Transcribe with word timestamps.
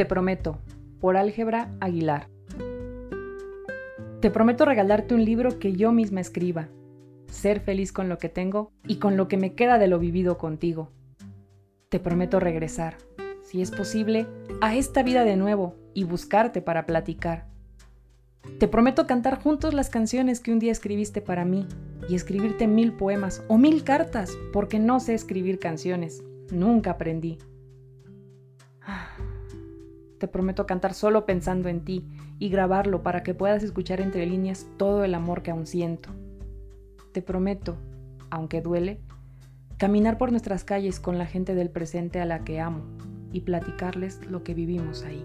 Te 0.00 0.06
prometo, 0.06 0.56
por 0.98 1.18
Álgebra 1.18 1.74
Aguilar. 1.78 2.30
Te 4.20 4.30
prometo 4.30 4.64
regalarte 4.64 5.14
un 5.14 5.26
libro 5.26 5.58
que 5.58 5.74
yo 5.74 5.92
misma 5.92 6.22
escriba, 6.22 6.70
ser 7.26 7.60
feliz 7.60 7.92
con 7.92 8.08
lo 8.08 8.16
que 8.16 8.30
tengo 8.30 8.72
y 8.86 8.96
con 8.96 9.18
lo 9.18 9.28
que 9.28 9.36
me 9.36 9.52
queda 9.52 9.78
de 9.78 9.88
lo 9.88 9.98
vivido 9.98 10.38
contigo. 10.38 10.88
Te 11.90 12.00
prometo 12.00 12.40
regresar, 12.40 12.96
si 13.42 13.60
es 13.60 13.70
posible, 13.70 14.26
a 14.62 14.74
esta 14.74 15.02
vida 15.02 15.24
de 15.24 15.36
nuevo 15.36 15.76
y 15.92 16.04
buscarte 16.04 16.62
para 16.62 16.86
platicar. 16.86 17.46
Te 18.58 18.68
prometo 18.68 19.06
cantar 19.06 19.38
juntos 19.42 19.74
las 19.74 19.90
canciones 19.90 20.40
que 20.40 20.50
un 20.50 20.60
día 20.60 20.72
escribiste 20.72 21.20
para 21.20 21.44
mí 21.44 21.66
y 22.08 22.14
escribirte 22.14 22.66
mil 22.66 22.94
poemas 22.94 23.44
o 23.48 23.58
mil 23.58 23.84
cartas, 23.84 24.32
porque 24.54 24.78
no 24.78 24.98
sé 24.98 25.12
escribir 25.12 25.58
canciones, 25.58 26.24
nunca 26.50 26.92
aprendí. 26.92 27.36
Te 30.20 30.28
prometo 30.28 30.66
cantar 30.66 30.92
solo 30.92 31.24
pensando 31.24 31.70
en 31.70 31.82
ti 31.82 32.04
y 32.38 32.50
grabarlo 32.50 33.02
para 33.02 33.22
que 33.22 33.32
puedas 33.32 33.62
escuchar 33.62 34.02
entre 34.02 34.26
líneas 34.26 34.66
todo 34.76 35.02
el 35.02 35.14
amor 35.14 35.42
que 35.42 35.50
aún 35.50 35.66
siento. 35.66 36.10
Te 37.12 37.22
prometo, 37.22 37.78
aunque 38.28 38.60
duele, 38.60 39.00
caminar 39.78 40.18
por 40.18 40.30
nuestras 40.30 40.62
calles 40.62 41.00
con 41.00 41.16
la 41.16 41.24
gente 41.24 41.54
del 41.54 41.70
presente 41.70 42.20
a 42.20 42.26
la 42.26 42.44
que 42.44 42.60
amo 42.60 42.82
y 43.32 43.40
platicarles 43.40 44.20
lo 44.26 44.44
que 44.44 44.52
vivimos 44.52 45.04
ahí. 45.04 45.24